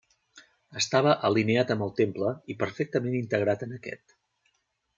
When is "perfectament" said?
2.63-3.21